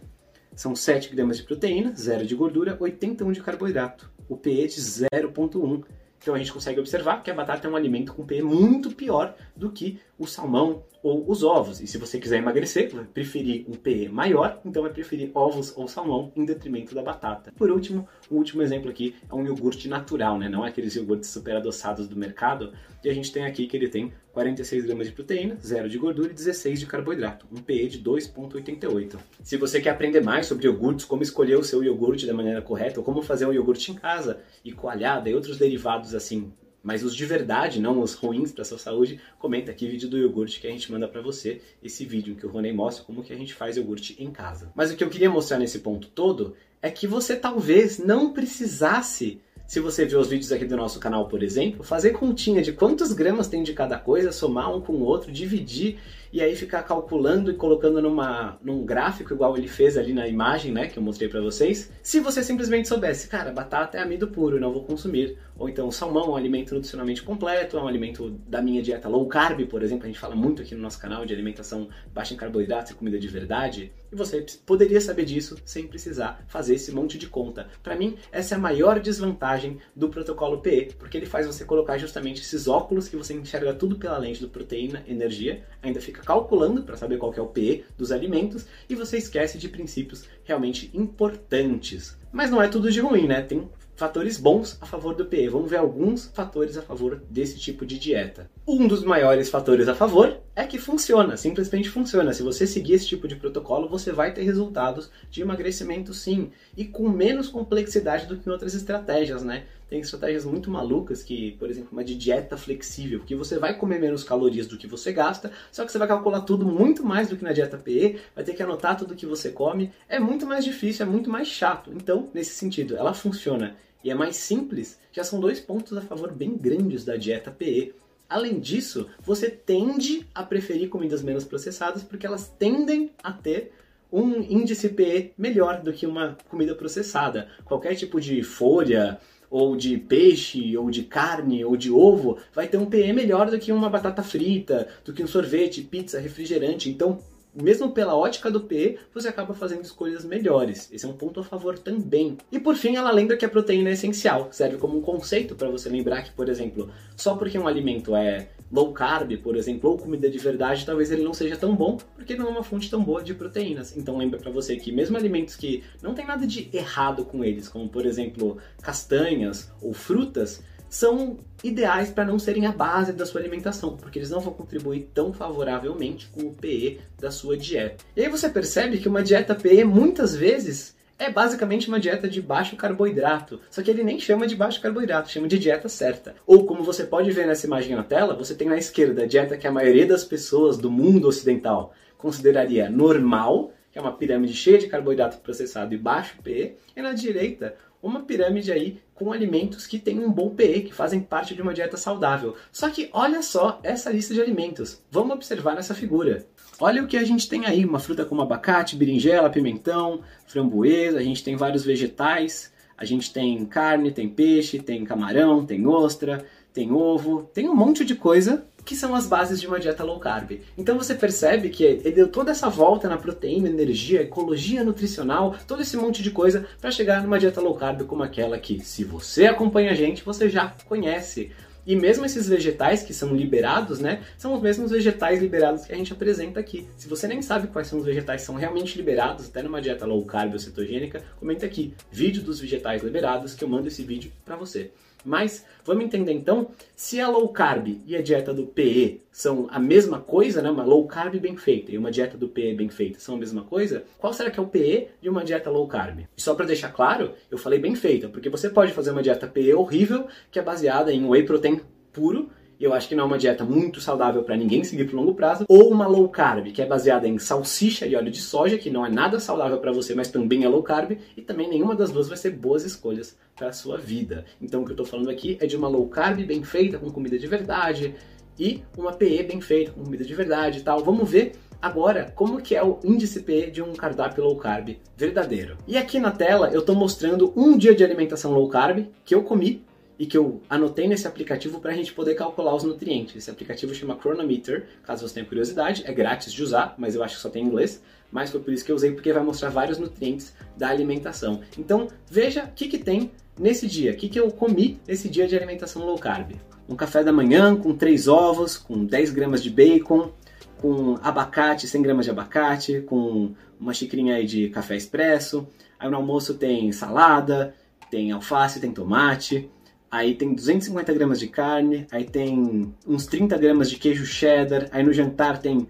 São 0.58 0.76
7 0.76 1.16
gramas 1.16 1.38
de 1.38 1.44
proteína, 1.44 1.94
0 1.96 2.26
de 2.26 2.34
gordura, 2.34 2.76
81 2.80 3.32
de 3.32 3.42
carboidrato. 3.42 4.12
O 4.28 4.36
pH 4.36 4.74
de 4.74 4.82
0,1. 4.82 5.84
Então 6.20 6.34
a 6.34 6.38
gente 6.40 6.52
consegue 6.52 6.80
observar 6.80 7.22
que 7.22 7.30
a 7.30 7.34
batata 7.36 7.68
é 7.68 7.72
um 7.72 7.76
alimento 7.76 8.12
com 8.12 8.26
pH 8.26 8.44
muito 8.44 8.90
pior 8.90 9.36
do 9.56 9.72
que 9.72 10.00
o 10.18 10.26
salmão 10.26 10.84
ou 11.04 11.30
os 11.30 11.44
ovos. 11.44 11.80
E 11.80 11.88
se 11.88 11.98
você 11.98 12.20
quiser 12.20 12.38
emagrecer, 12.38 12.90
vai 12.94 13.06
preferir 13.06 13.66
um 13.68 13.74
PE 13.74 14.10
maior, 14.10 14.60
então 14.66 14.84
vai 14.84 14.92
preferir 14.92 15.32
ovos 15.34 15.74
ou 15.78 15.88
salmão 15.88 16.32
em 16.36 16.44
detrimento 16.44 16.94
da 16.94 17.02
batata. 17.02 17.54
Por 17.56 17.72
último, 17.72 18.08
o 18.30 18.36
último 18.36 18.62
exemplo 18.62 18.90
aqui 18.90 19.16
é 19.30 19.34
um 19.34 19.46
iogurte 19.46 19.88
natural, 19.88 20.38
né? 20.38 20.50
não 20.50 20.66
é 20.66 20.70
aqueles 20.70 20.96
iogurtes 20.96 21.30
super 21.30 21.56
adoçados 21.56 22.08
do 22.08 22.16
mercado. 22.16 22.74
E 23.04 23.10
a 23.10 23.14
gente 23.14 23.32
tem 23.32 23.46
aqui 23.46 23.68
que 23.68 23.78
ele 23.78 23.88
tem 23.88 24.12
46 24.34 24.86
gramas 24.86 25.08
de 25.08 25.14
proteína, 25.14 25.58
0 25.64 25.88
de 25.88 25.98
gordura 25.98 26.32
e 26.32 26.34
16 26.34 26.80
de 26.80 26.86
carboidrato, 26.86 27.48
um 27.52 27.62
PE 27.62 27.88
de 27.88 28.04
2,88. 28.04 29.18
Se 29.44 29.56
você 29.56 29.80
quer 29.80 29.92
aprender 29.92 30.22
mais 30.22 30.46
sobre 30.46 30.68
iogurtes, 30.68 31.06
como 31.06 31.24
escolher 31.24 31.58
o 31.58 31.64
seu 31.64 31.84
iogurte 31.84 32.26
da 32.26 32.34
maneira 32.34 32.62
correta, 32.62 33.00
ou 33.00 33.06
como 33.06 33.22
fazer 33.22 33.46
um 33.46 33.54
iogurte 33.54 33.92
em 33.92 33.96
casa, 33.96 34.42
e 34.64 34.72
coalhada 34.72 35.30
e 35.30 35.36
outros 35.36 35.58
derivados 35.58 36.14
assim 36.14 36.52
mas 36.84 37.04
os 37.04 37.16
de 37.16 37.26
verdade, 37.26 37.80
não 37.80 38.02
os 38.02 38.14
ruins 38.14 38.52
para 38.52 38.64
sua 38.64 38.78
saúde, 38.78 39.20
comenta 39.40 39.72
aqui 39.72 39.86
o 39.86 39.90
vídeo 39.90 40.10
do 40.10 40.18
iogurte 40.18 40.60
que 40.60 40.68
a 40.68 40.72
gente 40.72 40.92
manda 40.92 41.08
para 41.08 41.22
você, 41.22 41.62
esse 41.84 42.06
vídeo 42.06 42.36
que 42.36 42.46
o 42.46 42.50
Ronei 42.50 42.74
mostra 42.74 43.04
como 43.04 43.24
que 43.24 43.34
a 43.34 43.36
gente 43.36 43.54
faz 43.54 43.78
iogurte 43.78 44.16
em 44.20 44.32
casa. 44.32 44.72
Mas 44.76 44.92
o 44.92 44.96
que 44.96 45.04
eu 45.04 45.10
queria 45.10 45.30
mostrar 45.30 45.58
nesse 45.58 45.80
ponto 45.80 46.08
todo 46.08 46.56
é 46.82 46.90
que 46.90 47.08
você 47.08 47.36
talvez 47.36 47.98
não 47.98 48.32
precisasse 48.32 49.42
se 49.68 49.82
você 49.82 50.06
viu 50.06 50.22
os 50.22 50.30
vídeos 50.30 50.54
aqui 50.54 50.64
do 50.64 50.78
nosso 50.78 50.98
canal, 50.98 51.28
por 51.28 51.44
exemplo, 51.44 51.84
fazer 51.84 52.12
continha 52.12 52.62
de 52.62 52.72
quantos 52.72 53.12
gramas 53.12 53.50
tem 53.50 53.64
de 53.64 53.74
cada 53.74 54.00
coisa, 54.00 54.32
somar 54.32 54.74
um 54.74 54.80
com 54.80 54.94
o 54.94 55.04
outro, 55.04 55.30
dividir 55.30 56.00
e 56.32 56.42
aí 56.42 56.56
ficar 56.56 56.84
calculando 56.84 57.52
e 57.52 57.54
colocando 57.54 58.02
numa, 58.02 58.58
num 58.64 58.86
gráfico 58.86 59.34
igual 59.34 59.58
ele 59.58 59.68
fez 59.68 59.98
ali 59.98 60.14
na 60.14 60.28
imagem, 60.28 60.72
né, 60.72 60.88
que 60.88 60.98
eu 60.98 61.04
mostrei 61.04 61.30
para 61.30 61.42
vocês. 61.42 61.92
Se 62.02 62.20
você 62.20 62.44
simplesmente 62.44 62.88
soubesse, 62.88 63.28
cara, 63.28 63.52
batata 63.52 63.98
é 63.98 64.02
amido 64.02 64.28
puro, 64.28 64.60
não 64.60 64.72
vou 64.72 64.84
consumir. 64.84 65.38
Ou 65.58 65.68
então 65.68 65.90
salmão 65.92 66.26
é 66.26 66.30
um 66.30 66.36
alimento 66.36 66.74
nutricionalmente 66.76 67.24
completo, 67.24 67.78
é 67.78 67.82
um 67.82 67.88
alimento 67.88 68.30
da 68.48 68.62
minha 68.62 68.82
dieta 68.82 69.10
low 69.10 69.26
carb, 69.28 69.66
por 69.66 69.82
exemplo, 69.82 70.04
a 70.04 70.08
gente 70.08 70.20
fala 70.20 70.36
muito 70.36 70.62
aqui 70.62 70.76
no 70.76 70.82
nosso 70.82 71.00
canal 71.00 71.26
de 71.26 71.34
alimentação 71.34 71.90
baixa 72.14 72.34
em 72.34 72.38
carboidratos 72.38 72.92
e 72.92 72.96
comida 72.96 73.18
de 73.18 73.28
verdade. 73.28 73.92
E 74.12 74.16
você 74.16 74.46
poderia 74.66 75.02
saber 75.02 75.26
disso 75.26 75.58
sem 75.66 75.88
precisar 75.88 76.44
fazer 76.48 76.76
esse 76.76 76.92
monte 76.92 77.18
de 77.18 77.28
conta. 77.28 77.68
Para 77.82 77.96
mim, 77.96 78.18
essa 78.32 78.56
é 78.56 78.58
a 78.58 78.62
maior 78.62 79.00
desvantagem 79.00 79.80
do 79.96 80.10
protocolo 80.10 80.60
PE, 80.60 80.96
porque 80.98 81.18
ele 81.18 81.26
faz 81.26 81.48
você 81.48 81.66
colocar 81.66 81.98
justamente 81.98 82.42
esses 82.42 82.68
óculos 82.68 83.08
que 83.08 83.16
você 83.16 83.34
enxerga 83.34 83.74
tudo 83.74 83.98
pela 83.98 84.18
lente 84.18 84.42
do 84.42 84.50
proteína, 84.50 85.04
energia, 85.08 85.64
ainda 85.82 86.00
fica 86.00 86.17
calculando 86.22 86.84
para 86.84 86.98
saber 86.98 87.18
qual 87.18 87.34
é 87.34 87.42
o 87.42 87.48
PE 87.48 87.86
dos 87.98 88.12
alimentos 88.12 88.66
e 88.90 88.96
você 88.96 89.18
esquece 89.18 89.58
de 89.58 89.70
princípios 89.70 90.26
realmente 90.44 90.90
importantes. 90.94 92.18
Mas 92.32 92.50
não 92.50 92.62
é 92.62 92.68
tudo 92.68 92.92
de 92.92 93.00
ruim, 93.00 93.28
né? 93.28 93.42
Tem 93.42 93.70
fatores 93.96 94.38
bons 94.38 94.78
a 94.80 94.86
favor 94.86 95.16
do 95.16 95.26
PE. 95.26 95.50
Vamos 95.50 95.70
ver 95.70 95.78
alguns 95.78 96.28
fatores 96.28 96.78
a 96.78 96.82
favor 96.82 97.22
desse 97.30 97.58
tipo 97.60 97.86
de 97.86 97.98
dieta. 97.98 98.50
Um 98.70 98.86
dos 98.86 99.02
maiores 99.02 99.50
fatores 99.50 99.88
a 99.88 99.96
favor 99.96 100.42
é 100.54 100.66
que 100.66 100.78
funciona, 100.78 101.38
simplesmente 101.38 101.90
funciona. 101.90 102.34
Se 102.34 102.44
você 102.44 102.68
seguir 102.68 102.96
esse 102.96 103.08
tipo 103.08 103.26
de 103.26 103.38
protocolo, 103.38 103.88
você 103.88 104.12
vai 104.12 104.34
ter 104.34 104.44
resultados 104.44 105.10
de 105.32 105.42
emagrecimento 105.42 106.14
sim, 106.14 106.52
e 106.76 106.84
com 106.84 107.08
menos 107.08 107.48
complexidade 107.48 108.26
do 108.26 108.36
que 108.36 108.50
outras 108.50 108.76
estratégias, 108.76 109.42
né? 109.42 109.64
Tem 109.90 110.02
estratégias 110.02 110.44
muito 110.44 110.70
malucas 110.70 111.24
que, 111.24 111.54
por 111.54 111.70
exemplo, 111.70 111.92
uma 111.94 112.04
de 112.04 112.14
dieta 112.14 112.58
flexível, 112.58 113.22
que 113.22 113.36
você 113.36 113.58
vai 113.58 113.74
comer 113.74 114.02
menos 114.02 114.22
calorias 114.22 114.68
do 114.68 114.78
que 114.78 114.86
você 114.86 115.14
gasta, 115.14 115.50
só 115.72 115.86
que 115.86 115.92
você 115.94 115.98
vai 115.98 116.10
calcular 116.10 116.42
tudo 116.42 116.66
muito 116.66 117.06
mais 117.06 117.30
do 117.30 117.38
que 117.38 117.46
na 117.46 117.54
dieta 117.54 117.78
PE, 117.78 118.20
vai 118.36 118.44
ter 118.44 118.54
que 118.54 118.62
anotar 118.62 118.98
tudo 118.98 119.16
que 119.16 119.26
você 119.26 119.50
come, 119.50 119.94
é 120.10 120.20
muito 120.20 120.46
mais 120.46 120.66
difícil, 120.66 121.06
é 121.06 121.10
muito 121.10 121.30
mais 121.30 121.48
chato. 121.48 121.90
Então, 121.96 122.30
nesse 122.34 122.56
sentido, 122.56 122.98
ela 122.98 123.14
funciona 123.14 123.78
e 124.04 124.12
é 124.12 124.14
mais 124.14 124.36
simples, 124.36 125.00
já 125.14 125.24
são 125.24 125.40
dois 125.40 125.62
pontos 125.62 125.98
a 125.98 126.02
favor 126.02 126.34
bem 126.34 126.58
grandes 126.58 127.06
da 127.06 127.16
dieta 127.16 127.50
PE. 127.50 127.96
Além 128.30 128.60
disso, 128.60 129.08
você 129.22 129.50
tende 129.50 130.28
a 130.36 130.44
preferir 130.44 130.90
comidas 130.90 131.22
menos 131.22 131.46
processadas 131.46 132.04
porque 132.04 132.26
elas 132.26 132.50
tendem 132.60 133.12
a 133.24 133.32
ter 133.32 133.72
um 134.12 134.42
índice 134.42 134.90
PE 134.90 135.34
melhor 135.38 135.82
do 135.82 135.94
que 135.94 136.06
uma 136.06 136.38
comida 136.50 136.76
processada. 136.76 137.50
Qualquer 137.66 137.96
tipo 137.96 138.20
de 138.20 138.44
folha, 138.44 139.20
ou 139.50 139.76
de 139.76 139.98
peixe, 139.98 140.78
ou 140.78 140.90
de 140.90 141.04
carne, 141.04 141.64
ou 141.64 141.78
de 141.78 141.92
ovo, 141.92 142.38
vai 142.54 142.68
ter 142.68 142.78
um 142.78 142.86
PE 142.86 143.14
melhor 143.14 143.50
do 143.50 143.60
que 143.60 143.72
uma 143.72 143.90
batata 143.90 144.24
frita, 144.24 144.88
do 145.06 145.14
que 145.14 145.24
um 145.24 145.28
sorvete, 145.28 145.82
pizza, 145.82 146.20
refrigerante. 146.20 146.90
Então, 146.90 147.20
mesmo 147.62 147.92
pela 147.92 148.16
ótica 148.16 148.52
do 148.52 148.62
P, 148.62 148.98
você 149.14 149.28
acaba 149.28 149.54
fazendo 149.54 149.84
escolhas 149.84 150.24
melhores. 150.24 150.90
Esse 150.92 151.06
é 151.06 151.10
um 151.10 151.14
ponto 151.14 151.40
a 151.40 151.44
favor 151.44 151.78
também. 151.78 152.38
E 152.52 152.60
por 152.60 152.76
fim, 152.76 152.96
ela 152.96 153.12
lembra 153.12 153.36
que 153.36 153.46
a 153.46 153.50
proteína 153.50 153.90
é 153.90 153.94
essencial. 153.94 154.50
Serve 154.52 154.78
como 154.78 154.98
um 154.98 155.02
conceito 155.02 155.56
para 155.56 155.70
você 155.70 155.90
lembrar 155.90 156.24
que, 156.24 156.32
por 156.32 156.50
exemplo, 156.50 156.90
só 157.16 157.36
porque 157.36 157.58
um 157.58 157.68
alimento 157.68 158.16
é 158.16 158.50
low 158.72 158.92
carb, 158.92 159.38
por 159.38 159.56
exemplo, 159.56 159.90
ou 159.90 159.98
comida 159.98 160.30
de 160.30 160.38
verdade, 160.38 160.86
talvez 160.86 161.12
ele 161.12 161.24
não 161.24 161.34
seja 161.34 161.56
tão 161.56 161.76
bom, 161.76 161.98
porque 162.16 162.36
não 162.36 162.48
é 162.48 162.50
uma 162.50 162.64
fonte 162.64 162.90
tão 162.90 163.04
boa 163.04 163.24
de 163.24 163.34
proteínas. 163.34 163.96
Então 163.96 164.18
lembra 164.18 164.40
para 164.40 164.52
você 164.52 164.76
que 164.76 164.92
mesmo 164.92 165.18
alimentos 165.18 165.56
que 165.56 165.84
não 166.02 166.14
tem 166.14 166.26
nada 166.26 166.46
de 166.46 166.70
errado 166.74 167.26
com 167.26 167.44
eles, 167.44 167.70
como 167.70 167.88
por 167.88 168.06
exemplo 168.06 168.58
castanhas 168.82 169.72
ou 169.82 169.94
frutas, 169.94 170.62
são 170.90 171.38
ideais 171.64 172.10
para 172.10 172.26
não 172.26 172.38
serem 172.38 172.66
a 172.66 172.72
base 172.72 173.14
da 173.14 173.26
sua 173.26 173.42
alimentação, 173.42 173.98
porque 173.98 174.20
eles 174.20 174.30
não 174.30 174.40
vão 174.40 174.54
contribuir 174.54 175.10
tão 175.14 175.34
favoravelmente 175.34 176.28
com 176.28 176.42
o 176.42 176.54
PE 176.54 177.00
da 177.20 177.32
sua 177.32 177.58
dieta. 177.58 178.04
E 178.16 178.22
aí 178.22 178.30
você 178.30 178.50
percebe 178.50 178.98
que 178.98 179.08
uma 179.08 179.24
dieta 179.24 179.56
PE 179.56 179.84
muitas 179.84 180.36
vezes 180.36 180.96
é 181.20 181.32
basicamente 181.32 181.88
uma 181.88 182.00
dieta 182.00 182.30
de 182.30 182.42
baixo 182.42 182.76
carboidrato, 182.76 183.60
só 183.72 183.82
que 183.82 183.90
ele 183.90 184.04
nem 184.04 184.20
chama 184.20 184.46
de 184.46 184.56
baixo 184.56 184.80
carboidrato, 184.80 185.32
chama 185.32 185.48
de 185.48 185.58
dieta 185.58 185.90
certa. 185.90 186.36
Ou 186.46 186.66
como 186.66 186.84
você 186.84 187.04
pode 187.04 187.32
ver 187.32 187.48
nessa 187.48 187.66
imagem 187.66 187.96
na 187.96 188.04
tela, 188.04 188.36
você 188.36 188.54
tem 188.54 188.68
na 188.68 188.78
esquerda 188.78 189.24
a 189.24 189.28
dieta 189.28 189.58
que 189.58 189.66
a 189.66 189.72
maioria 189.72 190.06
das 190.06 190.24
pessoas 190.24 190.78
do 190.78 190.92
mundo 190.92 191.28
ocidental 191.28 191.94
consideraria 192.18 192.90
normal, 192.90 193.74
que 193.92 193.98
é 193.98 194.02
uma 194.02 194.12
pirâmide 194.12 194.54
cheia 194.54 194.78
de 194.78 194.88
carboidrato 194.88 195.38
processado 195.38 195.94
e 195.94 195.98
baixo 195.98 196.36
PE, 196.44 196.76
e 196.96 197.02
na 197.02 197.14
direita 197.14 197.76
uma 198.02 198.22
pirâmide 198.22 198.72
aí 198.72 199.00
com 199.18 199.34
alimentos 199.34 199.88
que 199.88 199.98
têm 199.98 200.20
um 200.20 200.32
bom 200.32 200.52
PE, 200.52 200.82
que 200.82 200.94
fazem 200.94 201.20
parte 201.20 201.56
de 201.56 201.62
uma 201.62 201.74
dieta 201.74 201.98
saudável. 201.98 202.56
Só 202.72 202.88
que 202.90 203.10
olha 203.12 203.42
só 203.42 203.80
essa 203.82 204.12
lista 204.12 204.34
de 204.34 204.42
alimentos. 204.42 205.02
Vamos 205.10 205.36
observar 205.36 205.76
nessa 205.76 205.96
figura. 205.96 206.46
Olha 206.80 207.04
o 207.04 207.08
que 207.08 207.18
a 207.18 207.24
gente 207.24 207.50
tem 207.50 207.66
aí, 207.66 207.84
uma 207.84 208.00
fruta 208.00 208.24
como 208.24 208.44
abacate, 208.44 208.96
berinjela, 208.96 209.50
pimentão, 209.50 210.22
framboesa, 210.46 211.18
a 211.18 211.24
gente 211.24 211.44
tem 211.44 211.56
vários 211.56 211.84
vegetais, 211.84 212.72
a 212.96 213.04
gente 213.04 213.34
tem 213.34 213.66
carne, 213.66 214.12
tem 214.12 214.30
peixe, 214.30 214.78
tem 214.78 215.04
camarão, 215.04 215.66
tem 215.66 215.88
ostra, 215.88 216.46
tem 216.72 216.92
ovo, 216.92 217.50
tem 217.52 217.68
um 217.68 217.76
monte 217.76 218.06
de 218.06 218.14
coisa 218.14 218.68
que 218.88 218.96
são 218.96 219.14
as 219.14 219.28
bases 219.28 219.60
de 219.60 219.68
uma 219.68 219.82
dieta 219.82 220.02
low 220.02 220.18
carb. 220.18 220.62
Então 220.78 220.98
você 220.98 221.14
percebe 221.14 221.68
que 221.68 221.84
ele 221.84 222.10
deu 222.10 222.30
toda 222.30 222.52
essa 222.52 222.70
volta 222.70 223.10
na 223.10 223.18
proteína, 223.18 223.68
energia, 223.68 224.22
ecologia 224.22 224.82
nutricional, 224.82 225.58
todo 225.68 225.82
esse 225.82 225.98
monte 225.98 226.24
de 226.24 226.32
coisa 226.32 226.66
para 226.80 226.90
chegar 226.90 227.22
numa 227.22 227.38
dieta 227.38 227.60
low 227.60 227.76
carb 227.76 228.04
como 228.04 228.24
aquela 228.24 228.58
que, 228.58 228.80
se 228.80 229.04
você 229.04 229.46
acompanha 229.46 229.92
a 229.92 229.94
gente, 229.94 230.24
você 230.24 230.50
já 230.50 230.74
conhece. 230.86 231.52
E 231.86 231.98
mesmo 231.98 232.26
esses 232.26 232.48
vegetais 232.48 233.04
que 233.04 233.14
são 233.14 233.36
liberados, 233.36 234.00
né, 234.00 234.22
são 234.38 234.54
os 234.54 234.62
mesmos 234.62 234.92
vegetais 234.92 235.42
liberados 235.42 235.86
que 235.86 235.92
a 235.92 235.96
gente 235.98 236.14
apresenta 236.14 236.60
aqui. 236.60 236.88
Se 236.98 237.10
você 237.10 237.28
nem 237.28 237.42
sabe 237.42 237.68
quais 237.68 237.88
são 237.88 238.00
os 238.00 238.06
vegetais 238.06 238.42
que 238.42 238.48
são 238.48 238.56
realmente 238.56 238.98
liberados, 238.98 239.48
até 239.48 239.62
numa 239.62 239.82
dieta 239.82 240.06
low 240.06 240.26
carb 240.26 240.54
ou 240.54 240.60
cetogênica, 240.60 241.24
comenta 241.38 241.66
aqui, 241.66 241.94
vídeo 242.10 242.42
dos 242.42 242.62
vegetais 242.62 243.04
liberados, 243.04 243.54
que 243.54 243.66
eu 243.66 243.68
mando 243.68 243.90
esse 243.90 244.04
vídeo 244.04 244.32
para 244.46 244.56
você. 244.56 244.92
Mas 245.28 245.66
vamos 245.84 246.06
entender 246.06 246.32
então 246.32 246.70
se 246.96 247.20
a 247.20 247.28
low 247.28 247.50
carb 247.50 248.02
e 248.06 248.16
a 248.16 248.22
dieta 248.22 248.54
do 248.54 248.66
PE 248.66 249.22
são 249.30 249.68
a 249.70 249.78
mesma 249.78 250.22
coisa, 250.22 250.62
né? 250.62 250.72
Uma 250.72 250.86
low 250.86 251.06
carb 251.06 251.36
bem 251.36 251.58
feita 251.58 251.92
e 251.92 251.98
uma 251.98 252.10
dieta 252.10 252.38
do 252.38 252.48
PE 252.48 252.74
bem 252.76 252.88
feita 252.88 253.20
são 253.20 253.36
a 253.36 253.38
mesma 253.38 253.64
coisa. 253.64 254.06
Qual 254.18 254.32
será 254.32 254.50
que 254.50 254.58
é 254.58 254.64
o 254.64 254.68
PE 254.68 255.10
de 255.22 255.28
uma 255.28 255.44
dieta 255.44 255.70
low 255.70 255.86
carb? 255.86 256.22
E 256.38 256.42
só 256.42 256.56
para 256.56 256.66
deixar 256.66 256.94
claro, 256.94 257.34
eu 257.52 257.58
falei 257.58 257.78
bem 257.78 257.94
feita, 257.94 258.30
porque 258.30 258.50
você 258.50 258.70
pode 258.70 258.94
fazer 258.94 259.12
uma 259.12 259.22
dieta 259.22 259.48
PE 259.48 259.74
horrível 259.74 260.28
que 260.50 260.60
é 260.60 260.62
baseada 260.62 261.12
em 261.12 261.28
whey 261.28 261.44
protein 261.44 261.82
puro 262.14 262.50
e 262.80 262.84
eu 262.84 262.94
acho 262.94 263.08
que 263.08 263.16
não 263.16 263.24
é 263.24 263.28
uma 263.28 263.38
dieta 263.38 263.64
muito 263.64 264.00
saudável 264.00 264.44
para 264.44 264.56
ninguém 264.56 264.84
seguir 264.84 265.06
por 265.06 265.16
longo 265.16 265.34
prazo, 265.34 265.66
ou 265.68 265.92
uma 265.92 266.08
low 266.08 266.28
carb, 266.30 266.72
que 266.72 266.82
é 266.82 266.86
baseada 266.86 267.28
em 267.28 267.38
salsicha 267.40 268.06
e 268.06 268.16
óleo 268.16 268.32
de 268.32 268.40
soja, 268.40 268.78
que 268.78 268.90
não 268.90 269.06
é 269.06 269.10
nada 269.10 269.40
saudável 269.40 269.78
para 269.80 269.92
você, 269.92 270.14
mas 270.14 270.30
também 270.30 270.64
é 270.64 270.70
low 270.70 270.84
carb, 270.84 271.18
e 271.36 271.42
também 271.42 271.70
nenhuma 271.70 271.96
das 271.96 272.12
duas 272.12 272.28
vai 272.28 272.38
ser 272.38 272.52
boas 272.52 272.84
escolhas 272.84 273.38
para 273.56 273.72
sua 273.72 273.98
vida. 273.98 274.46
Então 274.62 274.82
o 274.82 274.86
que 274.86 274.92
eu 274.92 274.94
estou 274.94 275.06
falando 275.06 275.30
aqui 275.30 275.58
é 275.60 275.66
de 275.66 275.76
uma 275.76 275.88
low 275.88 276.08
carb 276.08 276.40
bem 276.46 276.64
feita, 276.64 276.98
com 276.98 277.10
comida 277.10 277.38
de 277.38 277.48
verdade, 277.48 278.16
e 278.60 278.82
uma 278.98 279.14
PE 279.14 279.44
bem 279.44 279.62
feita, 279.62 279.92
com 279.92 280.04
comida 280.04 280.24
de 280.24 280.34
verdade 280.34 280.80
e 280.80 280.82
tal. 280.82 281.04
Vamos 281.04 281.30
ver 281.30 281.54
Agora, 281.80 282.32
como 282.36 282.60
que 282.60 282.76
é 282.76 282.84
o 282.84 283.00
índice 283.04 283.44
PE 283.44 283.70
de 283.70 283.84
um 283.84 283.94
cardápio 283.94 284.44
low 284.44 284.56
carb 284.56 284.98
verdadeiro? 285.16 285.78
E 285.88 285.96
aqui 285.96 286.20
na 286.20 286.32
tela 286.32 286.72
eu 286.72 286.80
estou 286.80 286.96
mostrando 286.96 287.54
um 287.56 287.78
dia 287.78 287.94
de 287.94 288.04
alimentação 288.04 288.52
low 288.52 288.68
carb 288.68 289.06
que 289.24 289.36
eu 289.36 289.44
comi 289.44 289.86
e 290.20 290.26
que 290.26 290.38
eu 290.38 290.62
anotei 290.70 291.08
nesse 291.08 291.28
aplicativo 291.28 291.80
para 291.80 291.92
a 291.92 291.96
gente 291.96 292.14
poder 292.14 292.36
calcular 292.36 292.76
os 292.76 292.84
nutrientes. 292.84 293.36
Esse 293.36 293.52
aplicativo 293.52 293.94
chama 293.94 294.18
Chronometer, 294.20 294.88
caso 295.04 295.28
você 295.28 295.36
tenha 295.36 295.46
curiosidade, 295.46 296.04
é 296.06 296.14
grátis 296.14 296.52
de 296.52 296.64
usar, 296.64 296.96
mas 296.98 297.16
eu 297.16 297.24
acho 297.24 297.36
que 297.36 297.42
só 297.42 297.50
tem 297.50 297.64
em 297.64 297.68
inglês, 297.68 298.02
mas 298.32 298.50
foi 298.50 298.60
por 298.60 298.74
isso 298.74 298.84
que 298.84 298.92
eu 298.92 298.96
usei, 298.96 299.12
porque 299.12 299.32
vai 299.32 299.44
mostrar 299.44 299.70
vários 299.70 299.98
nutrientes 299.98 300.54
da 300.76 300.90
alimentação. 300.90 301.62
Então, 301.78 302.08
veja 302.30 302.66
o 302.66 302.72
que, 302.76 302.88
que 302.88 302.98
tem 302.98 303.32
nesse 303.58 303.88
dia, 303.88 304.12
o 304.12 304.16
que, 304.16 304.30
que 304.30 304.40
eu 304.40 304.50
comi 304.52 305.00
nesse 305.08 305.30
dia 305.30 305.48
de 305.48 305.56
alimentação 305.56 306.04
low 306.04 306.18
carb. 306.18 306.52
Um 306.90 306.96
café 306.96 307.24
da 307.24 307.34
manhã 307.34 307.76
com 307.76 307.94
3 307.94 308.28
ovos, 308.28 308.78
com 308.78 309.06
10 309.06 309.32
gramas 309.32 309.62
de 309.62 309.70
bacon, 309.70 310.32
com 310.80 311.18
abacate, 311.22 311.88
100 311.88 312.02
gramas 312.02 312.26
de 312.26 312.32
abacate, 312.32 313.02
com 313.02 313.54
uma 313.80 313.94
xicrinha 313.94 314.36
aí 314.36 314.46
de 314.46 314.70
café 314.70 314.96
expresso. 314.96 315.68
Aí 316.00 316.10
no 316.10 316.18
almoço 316.18 316.54
tem 316.54 316.92
salada, 316.92 317.74
tem 318.10 318.32
alface, 318.32 318.80
tem 318.80 318.92
tomate, 318.92 319.70
Aí 320.10 320.36
tem 320.36 320.54
250 320.54 321.14
gramas 321.14 321.40
de 321.40 321.48
carne, 321.48 322.08
aí 322.12 322.24
tem 322.24 322.94
uns 323.06 323.26
30 323.26 323.58
gramas 323.58 323.90
de 323.90 323.98
queijo 323.98 324.26
cheddar, 324.26 324.88
aí 324.92 325.04
no 325.04 325.12
jantar 325.12 325.60
tem 325.60 325.88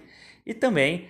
e 0.47 0.53
também 0.55 1.09